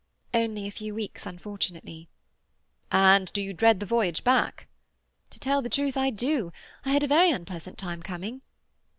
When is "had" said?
6.89-7.03